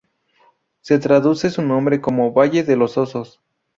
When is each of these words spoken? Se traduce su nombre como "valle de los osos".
Se 0.79 0.97
traduce 0.97 1.51
su 1.51 1.61
nombre 1.61 2.01
como 2.01 2.33
"valle 2.33 2.63
de 2.63 2.75
los 2.75 2.97
osos". 2.97 3.39